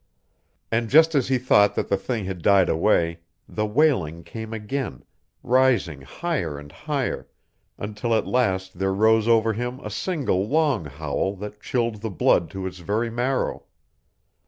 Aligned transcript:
And 0.71 0.89
just 0.89 1.13
as 1.13 1.27
he 1.27 1.37
thought 1.37 1.75
that 1.75 1.87
the 1.87 1.95
thing 1.95 2.25
had 2.25 2.41
died 2.41 2.69
away, 2.69 3.19
the 3.47 3.67
wailing 3.67 4.23
came 4.23 4.51
again, 4.51 5.03
rising 5.43 6.01
higher 6.01 6.57
and 6.57 6.71
higher, 6.71 7.27
until 7.77 8.15
at 8.15 8.25
last 8.25 8.79
there 8.79 8.95
rose 8.95 9.27
over 9.27 9.53
him 9.53 9.79
a 9.81 9.91
single 9.91 10.47
long 10.47 10.85
howl 10.85 11.35
that 11.35 11.61
chilled 11.61 12.01
the 12.01 12.09
blood 12.09 12.49
to 12.49 12.63
his 12.63 12.79
very 12.79 13.11
marrow. 13.11 13.65